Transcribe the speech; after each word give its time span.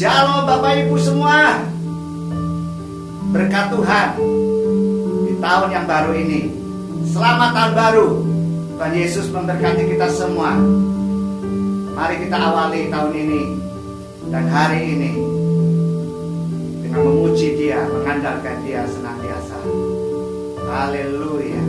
Shalom 0.00 0.48
Bapak 0.48 0.80
Ibu 0.80 0.96
semua. 0.96 1.60
Berkat 3.36 3.68
Tuhan 3.68 4.16
di 5.28 5.36
tahun 5.36 5.68
yang 5.76 5.84
baru 5.84 6.16
ini. 6.16 6.48
Selamat 7.04 7.52
tahun 7.52 7.72
baru. 7.76 8.08
Tuhan 8.80 8.96
Yesus 8.96 9.28
memberkati 9.28 9.92
kita 9.92 10.08
semua. 10.08 10.56
Mari 11.92 12.16
kita 12.16 12.32
awali 12.32 12.88
tahun 12.88 13.12
ini 13.12 13.42
dan 14.32 14.48
hari 14.48 14.80
ini 14.88 15.12
dengan 16.80 17.04
memuji 17.04 17.60
Dia, 17.60 17.84
mengandalkan 17.84 18.56
Dia 18.64 18.88
senantiasa. 18.88 19.60
Haleluya. 20.64 21.64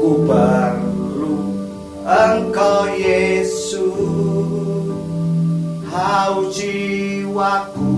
Ku 0.00 0.24
perlu 0.24 1.36
Engkau 2.00 2.88
Yesus, 2.96 4.31
hau 5.92 6.48
jiwaku 6.48 7.92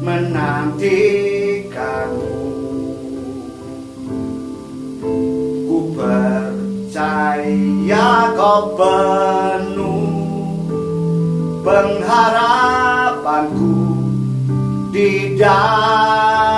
menantikanmu. 0.00 2.32
Ku 5.68 5.92
percaya 5.92 7.12
kau 8.32 8.72
penuh 8.72 10.08
pengharapanku 11.60 13.76
di 14.96 15.36
dalammu. 15.36 16.56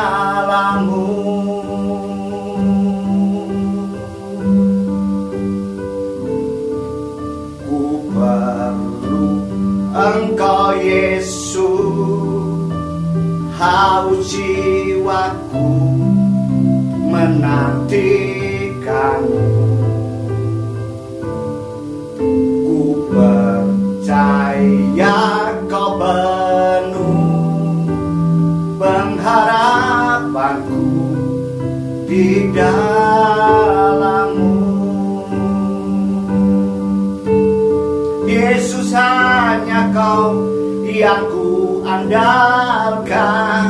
Yang 40.98 41.30
ku 41.30 41.78
andalkan 41.86 43.62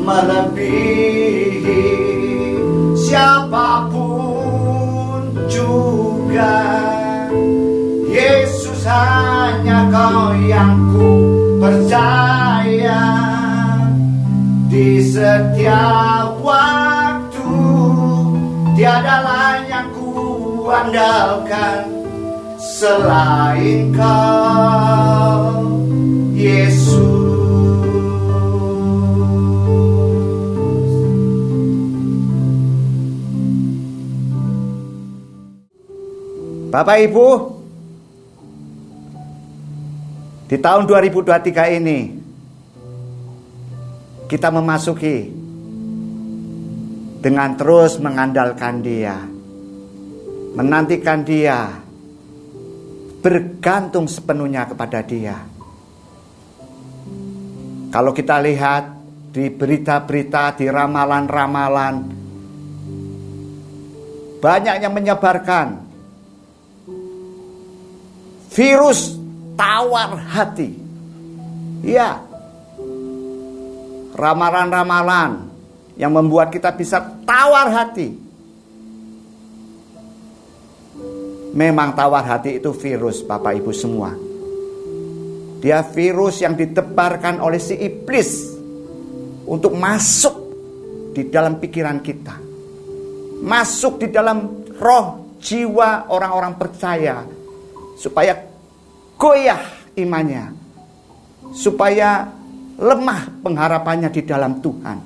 melebihi 0.00 1.84
siapa 2.96 3.84
pun 3.92 5.36
juga. 5.52 6.56
Yesus 8.08 8.88
hanya 8.88 9.92
kau 9.92 10.32
yang 10.48 10.80
ku 10.96 11.12
percaya 11.60 13.04
di 14.72 15.04
setiap 15.04 16.40
waktu 16.40 17.52
tiada 18.80 19.20
lain 19.20 19.68
yang 19.68 19.92
ku 19.92 20.64
andalkan 20.72 21.84
selain 22.56 23.92
kau 23.92 25.65
Bapak 36.76 37.02
Ibu 37.08 37.28
di 40.44 40.60
tahun 40.60 40.84
2023 40.84 41.80
ini 41.82 41.98
kita 44.28 44.52
memasuki 44.52 45.32
dengan 47.24 47.56
terus 47.56 47.96
mengandalkan 47.96 48.84
Dia, 48.84 49.16
menantikan 50.52 51.24
Dia, 51.24 51.74
bergantung 53.24 54.04
sepenuhnya 54.04 54.68
kepada 54.68 55.00
Dia. 55.00 55.55
Kalau 57.90 58.10
kita 58.10 58.42
lihat 58.42 58.84
di 59.30 59.52
berita-berita, 59.52 60.56
di 60.58 60.66
ramalan-ramalan, 60.66 61.94
banyak 64.40 64.76
yang 64.80 64.92
menyebarkan 64.92 65.66
virus 68.52 69.14
tawar 69.54 70.16
hati. 70.16 70.70
Ya, 71.84 72.18
ramalan-ramalan 74.16 75.46
yang 76.00 76.12
membuat 76.12 76.48
kita 76.50 76.72
bisa 76.72 76.98
tawar 77.28 77.68
hati. 77.68 78.16
Memang 81.56 81.96
tawar 81.96 82.24
hati 82.24 82.60
itu 82.60 82.68
virus, 82.76 83.24
Bapak 83.24 83.56
Ibu 83.56 83.72
semua. 83.72 84.25
Dia 85.66 85.82
virus 85.82 86.46
yang 86.46 86.54
ditebarkan 86.54 87.42
oleh 87.42 87.58
si 87.58 87.74
iblis 87.74 88.54
untuk 89.50 89.74
masuk 89.74 90.36
di 91.10 91.26
dalam 91.26 91.58
pikiran 91.58 91.98
kita. 92.06 92.38
Masuk 93.42 93.98
di 93.98 94.14
dalam 94.14 94.62
roh 94.78 95.34
jiwa 95.42 96.06
orang-orang 96.06 96.54
percaya 96.54 97.26
supaya 97.98 98.46
goyah 99.18 99.90
imannya. 99.98 100.54
Supaya 101.50 102.30
lemah 102.78 103.42
pengharapannya 103.42 104.14
di 104.14 104.22
dalam 104.22 104.62
Tuhan. 104.62 104.98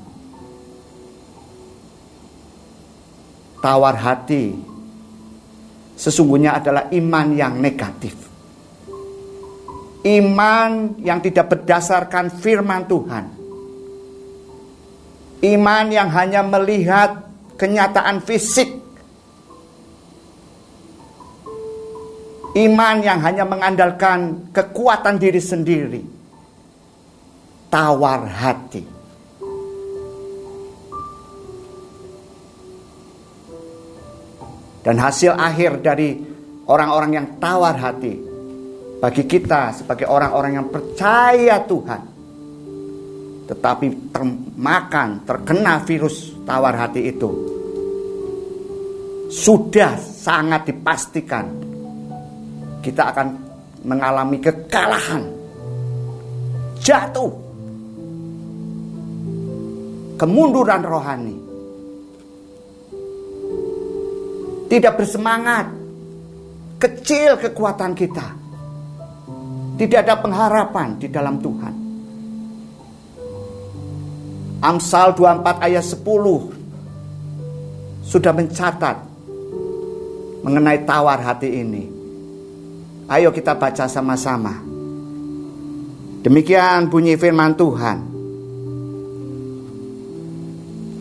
Tawar 3.64 3.96
hati 3.96 4.52
sesungguhnya 5.96 6.60
adalah 6.60 6.92
iman 6.92 7.26
yang 7.32 7.56
negatif. 7.56 8.29
Iman 10.00 10.96
yang 11.04 11.20
tidak 11.20 11.52
berdasarkan 11.52 12.32
firman 12.32 12.88
Tuhan. 12.88 13.24
Iman 15.44 15.86
yang 15.92 16.08
hanya 16.08 16.40
melihat 16.40 17.28
kenyataan 17.60 18.24
fisik. 18.24 18.80
Iman 22.56 23.04
yang 23.04 23.20
hanya 23.20 23.44
mengandalkan 23.44 24.48
kekuatan 24.56 25.20
diri 25.20 25.40
sendiri. 25.40 26.02
Tawar 27.68 28.24
hati. 28.24 28.84
Dan 34.80 34.96
hasil 34.96 35.36
akhir 35.36 35.84
dari 35.84 36.16
orang-orang 36.64 37.12
yang 37.12 37.26
tawar 37.36 37.76
hati 37.76 38.29
bagi 39.00 39.24
kita 39.24 39.72
sebagai 39.72 40.06
orang-orang 40.06 40.60
yang 40.60 40.68
percaya 40.68 41.64
Tuhan. 41.64 42.02
Tetapi 43.48 44.14
termakan, 44.14 45.26
terkena 45.26 45.82
virus 45.82 46.30
tawar 46.46 46.76
hati 46.76 47.02
itu 47.10 47.30
sudah 49.30 49.94
sangat 49.98 50.66
dipastikan 50.70 51.46
kita 52.82 53.14
akan 53.14 53.28
mengalami 53.86 54.42
kekalahan, 54.42 55.22
jatuh, 56.82 57.32
kemunduran 60.18 60.82
rohani, 60.82 61.36
tidak 64.66 64.98
bersemangat, 64.98 65.70
kecil 66.82 67.38
kekuatan 67.38 67.94
kita, 67.94 68.39
tidak 69.80 70.04
ada 70.04 70.20
pengharapan 70.20 71.00
di 71.00 71.08
dalam 71.08 71.40
Tuhan. 71.40 71.74
Amsal 74.60 75.16
24 75.16 75.64
ayat 75.64 75.80
10 75.80 78.04
sudah 78.04 78.32
mencatat 78.36 79.00
mengenai 80.44 80.84
tawar 80.84 81.24
hati 81.24 81.64
ini. 81.64 81.88
Ayo 83.08 83.32
kita 83.32 83.56
baca 83.56 83.88
sama-sama. 83.88 84.52
Demikian 86.20 86.92
bunyi 86.92 87.16
firman 87.16 87.56
Tuhan. 87.56 87.98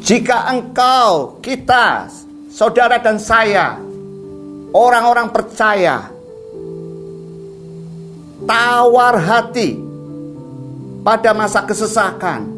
Jika 0.08 0.56
engkau, 0.56 1.44
kita, 1.44 2.08
saudara 2.48 2.96
dan 3.04 3.20
saya, 3.20 3.76
orang-orang 4.72 5.28
percaya, 5.36 6.16
tawar 8.50 9.22
hati 9.22 9.78
pada 11.06 11.38
masa 11.38 11.62
kesesakan. 11.62 12.58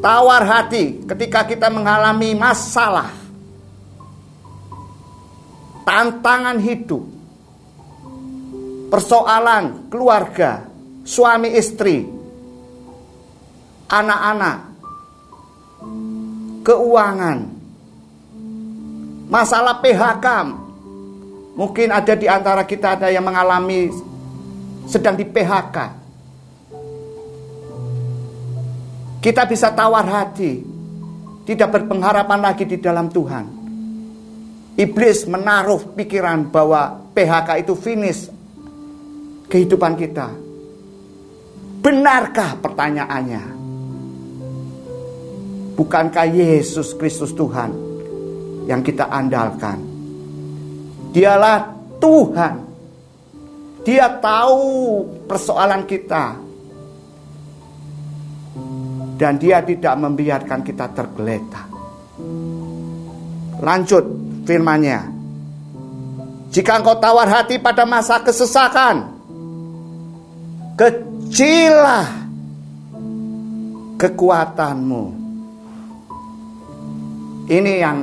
Tawar 0.00 0.44
hati 0.48 1.04
ketika 1.04 1.44
kita 1.44 1.68
mengalami 1.68 2.32
masalah. 2.32 3.12
Tantangan 5.84 6.56
hidup. 6.56 7.04
Persoalan 8.88 9.90
keluarga, 9.90 10.64
suami 11.02 11.50
istri, 11.58 12.06
anak-anak, 13.90 14.58
keuangan, 16.62 17.38
masalah 19.26 19.82
PHK. 19.82 20.26
Mungkin 21.58 21.88
ada 21.90 22.14
di 22.14 22.26
antara 22.30 22.62
kita 22.62 22.94
ada 22.94 23.10
yang 23.10 23.26
mengalami 23.26 23.90
sedang 24.84 25.16
di 25.16 25.24
PHK. 25.24 25.76
Kita 29.24 29.42
bisa 29.48 29.72
tawar 29.72 30.04
hati, 30.04 30.60
tidak 31.48 31.80
berpengharapan 31.80 32.40
lagi 32.44 32.68
di 32.68 32.76
dalam 32.76 33.08
Tuhan. 33.08 33.44
Iblis 34.74 35.24
menaruh 35.30 35.96
pikiran 35.96 36.50
bahwa 36.50 37.08
PHK 37.14 37.62
itu 37.62 37.72
finish 37.78 38.28
kehidupan 39.48 39.94
kita. 39.94 40.28
Benarkah 41.84 42.58
pertanyaannya? 42.58 43.44
Bukankah 45.74 46.26
Yesus 46.26 46.94
Kristus 46.98 47.34
Tuhan 47.34 47.70
yang 48.66 48.82
kita 48.82 49.10
andalkan? 49.10 49.78
Dialah 51.14 51.70
Tuhan. 52.02 52.73
Dia 53.84 54.08
tahu 54.18 54.64
persoalan 55.28 55.84
kita. 55.84 56.40
Dan 59.14 59.38
dia 59.38 59.62
tidak 59.62 59.94
membiarkan 59.94 60.60
kita 60.66 60.90
tergeletak. 60.90 61.68
Lanjut 63.62 64.04
firmannya. 64.42 65.00
Jika 66.50 66.82
engkau 66.82 66.98
tawar 66.98 67.30
hati 67.30 67.62
pada 67.62 67.86
masa 67.86 68.18
kesesakan, 68.22 69.10
kecilah 70.74 72.06
kekuatanmu. 73.98 75.04
Ini 77.44 77.72
yang 77.78 77.98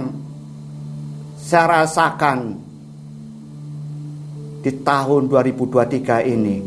saya 1.42 1.84
rasakan 1.84 2.56
di 4.62 4.72
tahun 4.86 5.26
2023 5.26 6.22
ini. 6.30 6.58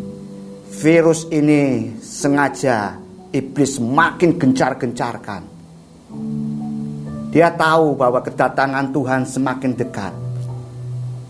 Virus 0.75 1.31
ini 1.31 1.94
sengaja 2.02 2.99
iblis 3.31 3.79
makin 3.79 4.35
gencar-gencarkan. 4.35 5.43
Dia 7.31 7.50
tahu 7.55 7.99
bahwa 7.99 8.23
kedatangan 8.23 8.94
Tuhan 8.94 9.23
semakin 9.26 9.73
dekat. 9.75 10.14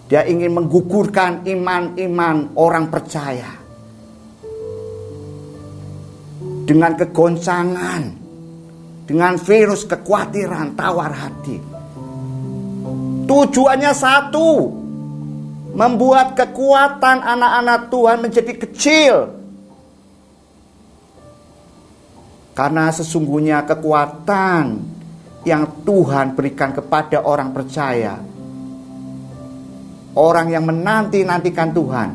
Dia 0.08 0.24
ingin 0.28 0.52
menggugurkan 0.52 1.48
iman-iman 1.48 2.52
orang 2.56 2.92
percaya. 2.92 3.52
Dengan 6.64 6.96
kegoncangan, 6.96 8.02
dengan 9.04 9.36
virus 9.36 9.84
kekhawatiran, 9.84 10.76
tawar 10.76 11.12
hati. 11.12 11.56
Tujuannya 13.24 13.92
satu, 13.96 14.48
membuat 15.74 16.38
kekuatan 16.38 17.18
anak-anak 17.20 17.90
Tuhan 17.90 18.18
menjadi 18.22 18.52
kecil. 18.54 19.14
Karena 22.54 22.86
sesungguhnya 22.94 23.66
kekuatan 23.66 24.78
yang 25.42 25.82
Tuhan 25.82 26.38
berikan 26.38 26.70
kepada 26.70 27.26
orang 27.26 27.50
percaya, 27.50 28.14
orang 30.14 30.46
yang 30.54 30.62
menanti-nantikan 30.62 31.74
Tuhan, 31.74 32.08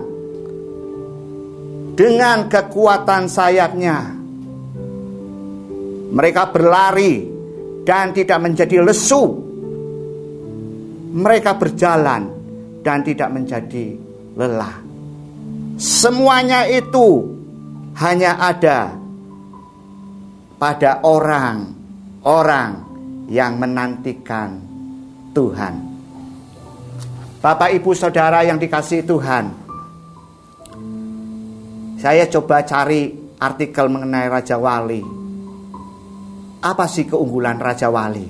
dengan 1.96 2.44
kekuatan 2.46 3.26
sayapnya 3.26 3.98
mereka 6.08 6.48
berlari 6.48 7.24
dan 7.84 8.12
tidak 8.12 8.38
menjadi 8.44 8.84
lesu. 8.84 9.24
Mereka 11.08 11.56
berjalan 11.56 12.22
dan 12.84 13.00
tidak 13.00 13.28
menjadi 13.32 13.96
lelah. 14.36 14.87
Semuanya 15.78 16.66
itu 16.66 17.38
hanya 18.02 18.34
ada 18.34 18.98
pada 20.58 21.00
orang-orang 21.06 22.70
yang 23.30 23.56
menantikan 23.62 24.58
Tuhan. 25.30 25.74
Bapak, 27.38 27.70
ibu, 27.70 27.94
saudara 27.94 28.42
yang 28.42 28.58
dikasih 28.58 29.06
Tuhan, 29.06 29.44
saya 32.02 32.26
coba 32.26 32.66
cari 32.66 33.14
artikel 33.38 33.86
mengenai 33.86 34.26
Raja 34.26 34.58
Wali 34.58 35.18
apa 36.58 36.90
sih 36.90 37.06
keunggulan 37.06 37.62
Raja 37.62 37.86
Wali? 37.86 38.26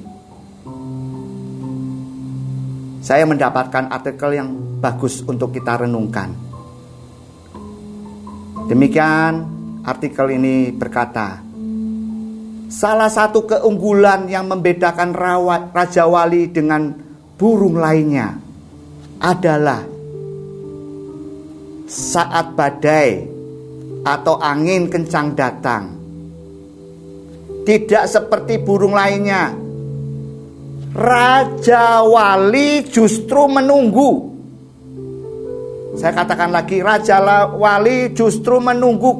Saya 3.01 3.25
mendapatkan 3.25 3.89
artikel 3.89 4.37
yang 4.37 4.49
bagus 4.85 5.25
untuk 5.25 5.49
kita 5.57 5.81
renungkan. 5.89 6.48
Demikian 8.69 9.33
artikel 9.83 10.29
ini 10.37 10.69
berkata, 10.77 11.41
salah 12.69 13.09
satu 13.09 13.49
keunggulan 13.49 14.29
yang 14.29 14.45
membedakan 14.45 15.17
Raja 15.73 16.05
Wali 16.05 16.53
dengan 16.53 16.93
burung 17.41 17.81
lainnya 17.81 18.37
adalah 19.25 19.81
saat 21.89 22.53
badai 22.53 23.25
atau 24.05 24.37
angin 24.37 24.93
kencang 24.93 25.33
datang 25.33 25.99
tidak 27.69 28.09
seperti 28.09 28.65
burung 28.65 28.97
lainnya. 28.97 29.53
Raja 30.97 32.01
Wali 32.01 32.81
justru 32.89 33.45
menunggu 33.45 34.38
Saya 35.99 36.15
katakan 36.15 36.55
lagi, 36.55 36.79
Raja 36.79 37.19
Wali 37.59 38.15
justru 38.15 38.63
menunggu 38.63 39.19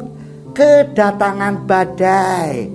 kedatangan 0.55 1.67
badai. 1.67 2.71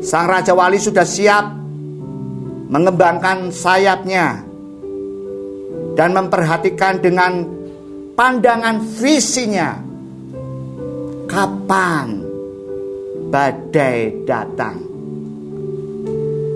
Sang 0.00 0.24
Raja 0.24 0.56
Wali 0.56 0.80
sudah 0.80 1.04
siap 1.04 1.52
mengembangkan 2.72 3.52
sayapnya 3.52 4.40
dan 6.00 6.16
memperhatikan 6.16 7.04
dengan 7.04 7.44
pandangan 8.16 8.80
visinya 8.96 9.76
kapan 11.28 12.24
badai 13.28 14.24
datang. 14.24 14.80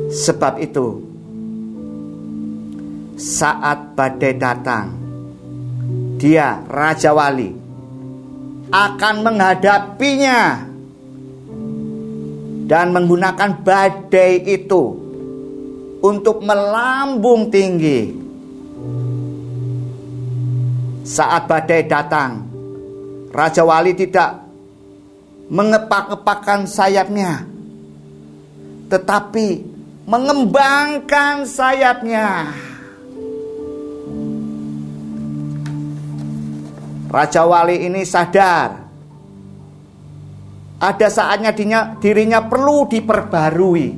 Sebab 0.08 0.64
itu, 0.64 1.09
saat 3.20 3.92
badai 3.92 4.32
datang, 4.40 4.96
dia 6.16 6.64
Raja 6.64 7.12
Wali 7.12 7.52
akan 8.72 9.14
menghadapinya 9.20 10.64
dan 12.64 12.96
menggunakan 12.96 13.60
badai 13.60 14.40
itu 14.48 14.96
untuk 16.00 16.40
melambung 16.40 17.52
tinggi. 17.52 18.16
Saat 21.04 21.44
badai 21.44 21.84
datang, 21.84 22.40
Raja 23.36 23.68
Wali 23.68 23.92
tidak 23.92 24.48
mengepak-epakkan 25.52 26.64
sayapnya, 26.64 27.44
tetapi 28.88 29.60
mengembangkan 30.08 31.44
sayapnya 31.44 32.48
Raja 37.10 37.42
Wali 37.42 37.90
ini 37.90 38.06
sadar 38.06 38.90
ada 40.80 41.08
saatnya 41.12 41.52
dirinya, 41.52 41.98
dirinya 42.00 42.40
perlu 42.46 42.88
diperbarui. 42.88 43.88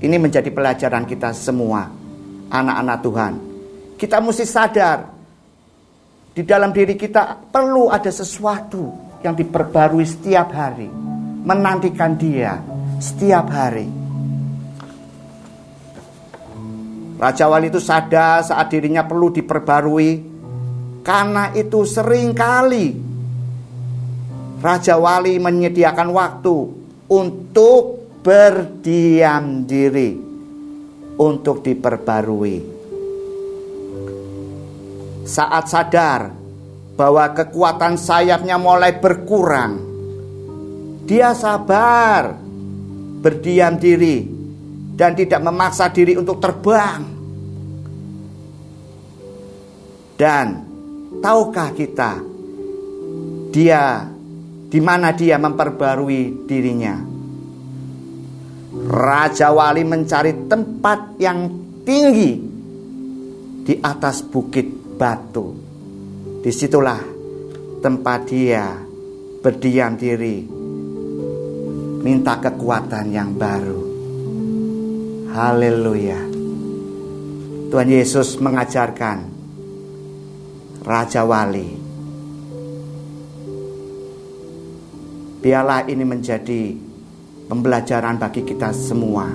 Ini 0.00 0.16
menjadi 0.16 0.48
pelajaran 0.48 1.04
kita 1.04 1.36
semua, 1.36 1.84
anak-anak 2.48 2.98
Tuhan. 3.04 3.32
Kita 4.00 4.16
mesti 4.24 4.48
sadar 4.48 4.98
di 6.32 6.40
dalam 6.40 6.72
diri 6.72 6.96
kita 6.96 7.52
perlu 7.52 7.92
ada 7.92 8.08
sesuatu 8.08 9.12
yang 9.20 9.36
diperbarui 9.36 10.06
setiap 10.08 10.48
hari, 10.56 10.88
menantikan 11.44 12.16
Dia 12.16 12.56
setiap 12.96 13.52
hari. 13.52 13.88
Raja 17.20 17.44
Wali 17.44 17.68
itu 17.68 17.76
sadar 17.76 18.40
saat 18.40 18.72
dirinya 18.72 19.04
perlu 19.04 19.28
diperbarui, 19.28 20.29
karena 21.10 21.50
itu 21.58 21.82
sering 21.82 22.30
kali 22.30 22.94
Raja 24.62 24.94
Wali 24.94 25.42
menyediakan 25.42 26.14
waktu 26.14 26.56
untuk 27.10 27.82
berdiam 28.22 29.66
diri 29.66 30.14
untuk 31.18 31.66
diperbarui. 31.66 32.62
Saat 35.26 35.64
sadar 35.66 36.30
bahwa 36.94 37.26
kekuatan 37.34 37.98
sayapnya 37.98 38.54
mulai 38.54 38.94
berkurang, 38.94 39.82
dia 41.10 41.34
sabar 41.34 42.38
berdiam 43.18 43.74
diri 43.74 44.30
dan 44.94 45.18
tidak 45.18 45.42
memaksa 45.42 45.90
diri 45.90 46.14
untuk 46.14 46.38
terbang. 46.38 47.02
Dan 50.14 50.69
Tahukah 51.18 51.74
kita 51.74 52.22
dia 53.50 54.06
di 54.70 54.78
mana 54.78 55.10
dia 55.10 55.42
memperbarui 55.42 56.46
dirinya? 56.46 56.94
Raja 58.70 59.50
Wali 59.50 59.82
mencari 59.82 60.46
tempat 60.46 61.18
yang 61.18 61.50
tinggi 61.82 62.32
di 63.66 63.74
atas 63.82 64.22
bukit 64.22 64.70
batu. 64.94 65.50
Di 66.46 66.54
situlah 66.54 67.02
tempat 67.82 68.18
dia 68.30 68.78
berdiam 69.42 69.98
diri, 69.98 70.46
minta 72.06 72.38
kekuatan 72.38 73.10
yang 73.10 73.34
baru. 73.34 73.82
Haleluya. 75.34 76.22
Tuhan 77.70 77.90
Yesus 77.90 78.38
mengajarkan 78.38 79.39
Raja 80.90 81.22
Wali. 81.22 81.70
Biarlah 85.38 85.86
ini 85.86 86.02
menjadi 86.02 86.74
pembelajaran 87.46 88.18
bagi 88.18 88.42
kita 88.42 88.74
semua. 88.74 89.30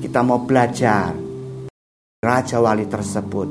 Kita 0.00 0.24
mau 0.24 0.40
belajar 0.40 1.12
Raja 2.24 2.56
Wali 2.56 2.88
tersebut. 2.88 3.48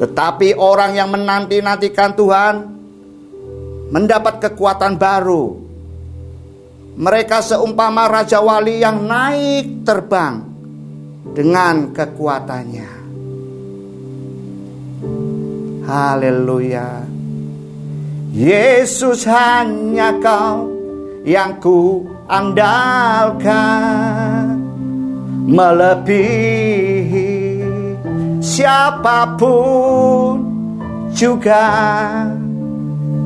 Tetapi 0.00 0.56
orang 0.56 0.96
yang 0.96 1.12
menanti-nantikan 1.12 2.16
Tuhan 2.16 2.54
mendapat 3.92 4.40
kekuatan 4.40 4.96
baru. 4.96 5.60
Mereka 6.96 7.44
seumpama 7.44 8.08
Raja 8.08 8.40
Wali 8.40 8.80
yang 8.80 9.04
naik 9.04 9.84
terbang 9.84 10.40
dengan 11.36 11.92
kekuatannya. 11.92 13.01
Haleluya. 15.82 17.02
Yesus 18.30 19.26
hanya 19.26 20.14
kau 20.22 20.70
yang 21.26 21.58
ku 21.58 22.06
andalkan. 22.30 23.42
Melebihi 25.42 27.30
siapa 28.38 29.34
pun 29.34 30.38
juga. 31.10 31.66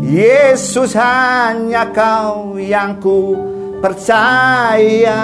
Yesus 0.00 0.96
hanya 0.96 1.92
kau 1.92 2.56
yang 2.56 2.96
ku 2.96 3.36
percaya. 3.84 5.20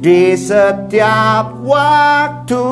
Di 0.00 0.32
setiap 0.34 1.60
waktu 1.62 2.66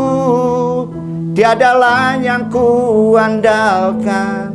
Tiadalah 1.39 2.19
yang 2.19 2.51
ku 2.51 3.15
andalkan 3.15 4.51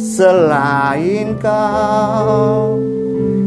Selain 0.00 1.36
kau 1.36 2.80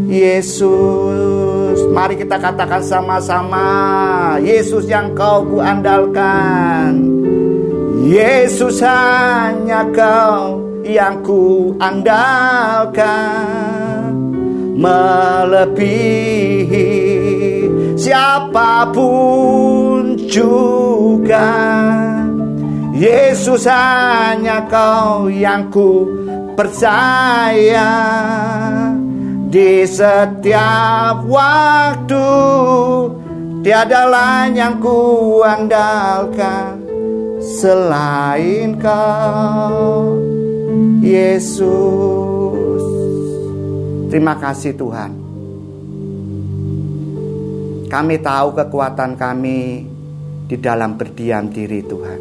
Yesus. 0.05 1.81
Mari 1.89 2.21
kita 2.21 2.37
katakan 2.37 2.85
sama-sama 2.85 4.37
Yesus 4.37 4.85
yang 4.85 5.17
kau 5.17 5.49
ku 5.49 5.57
andalkan 5.57 6.93
Yesus 8.05 8.85
hanya 8.85 9.89
kau 9.89 10.61
yang 10.85 11.25
ku 11.25 11.73
andalkan 11.81 13.09
Melebihi 14.77 16.21
siapa 17.97 18.93
pun 18.93 20.21
juga 20.29 21.49
Yesus 22.99 23.63
hanya 23.63 24.67
kau 24.67 25.31
yang 25.31 25.71
ku 25.71 26.03
percaya. 26.59 27.87
Di 29.49 29.81
setiap 29.87 31.25
waktu 31.25 32.27
Tiada 33.65 34.05
lain 34.05 34.53
yang 34.59 34.77
ku 34.77 35.39
andalkan 35.41 36.83
Selain 37.39 38.75
kau 38.77 40.19
Yesus. 40.99 42.83
Terima 44.11 44.35
kasih 44.35 44.75
Tuhan. 44.75 45.11
Kami 47.89 48.15
tahu 48.21 48.47
kekuatan 48.53 49.17
kami 49.17 49.87
di 50.45 50.55
dalam 50.59 50.99
berdiam 50.99 51.49
diri 51.49 51.81
Tuhan. 51.81 52.18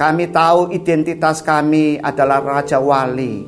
Kami 0.00 0.32
tahu 0.32 0.72
identitas 0.72 1.44
kami 1.44 2.00
adalah 2.00 2.40
Raja 2.40 2.80
Wali 2.80 3.44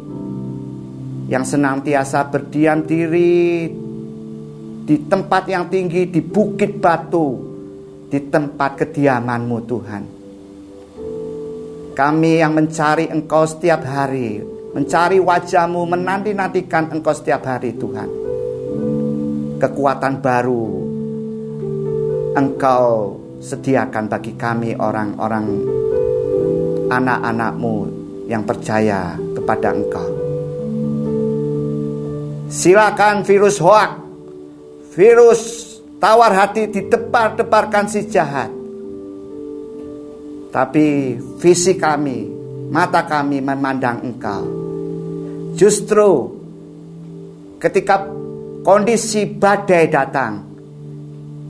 yang 1.32 1.48
senantiasa 1.48 2.28
berdiam 2.28 2.84
diri 2.84 3.72
di 4.84 4.96
tempat 5.08 5.48
yang 5.48 5.72
tinggi, 5.72 6.12
di 6.12 6.20
bukit 6.20 6.76
batu, 6.76 7.40
di 8.12 8.20
tempat 8.28 8.84
kediamanmu 8.84 9.58
Tuhan. 9.64 10.02
Kami 11.96 12.32
yang 12.36 12.52
mencari 12.52 13.08
Engkau 13.08 13.48
setiap 13.48 13.88
hari, 13.88 14.44
mencari 14.76 15.24
wajahmu, 15.24 15.88
menanti-nantikan 15.88 16.92
Engkau 16.92 17.16
setiap 17.16 17.48
hari 17.48 17.72
Tuhan 17.80 18.22
kekuatan 19.56 20.18
baru 20.18 20.66
Engkau 22.34 23.14
sediakan 23.38 24.10
bagi 24.10 24.34
kami 24.34 24.74
orang-orang 24.74 25.46
anak-anakmu 26.92 27.76
yang 28.28 28.44
percaya 28.44 29.16
kepada 29.16 29.72
Engkau. 29.72 30.08
Silakan 32.52 33.24
virus 33.24 33.56
hoak, 33.64 33.90
virus 34.92 35.40
tawar 35.96 36.36
hati 36.36 36.68
ditepar-teparkan 36.68 37.88
si 37.88 38.04
jahat. 38.12 38.52
Tapi 40.52 41.16
visi 41.40 41.80
kami, 41.80 42.28
mata 42.68 43.08
kami 43.08 43.40
memandang 43.40 44.04
Engkau. 44.04 44.44
Justru 45.56 46.28
ketika 47.56 48.04
kondisi 48.60 49.24
badai 49.24 49.88
datang, 49.88 50.44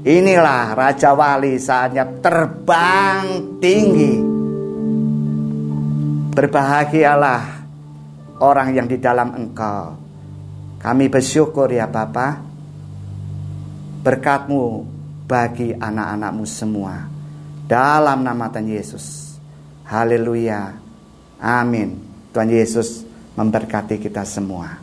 inilah 0.07 0.79
Raja 0.79 1.19
Wali 1.19 1.59
saatnya 1.59 2.07
terbang 2.23 3.59
tinggi 3.59 4.32
Berbahagialah 6.33 7.63
orang 8.43 8.75
yang 8.75 8.89
di 8.91 8.97
dalam 8.99 9.37
engkau. 9.39 9.95
Kami 10.83 11.07
bersyukur 11.07 11.71
ya 11.71 11.87
Bapa. 11.87 12.43
Berkatmu 14.03 14.65
bagi 15.31 15.71
anak-anakmu 15.71 16.45
semua. 16.49 17.07
Dalam 17.71 18.27
nama 18.27 18.51
Tuhan 18.51 18.67
Yesus. 18.67 19.39
Haleluya. 19.87 20.75
Amin. 21.39 22.03
Tuhan 22.35 22.51
Yesus 22.51 23.07
memberkati 23.39 24.03
kita 24.03 24.27
semua. 24.27 24.82